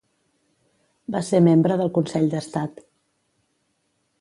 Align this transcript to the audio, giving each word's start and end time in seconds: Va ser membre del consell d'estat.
Va 1.15 1.21
ser 1.27 1.41
membre 1.49 1.77
del 1.81 1.91
consell 1.99 2.27
d'estat. 2.33 2.85